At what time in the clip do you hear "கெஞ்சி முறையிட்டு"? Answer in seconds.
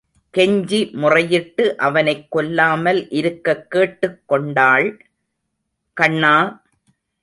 0.37-1.75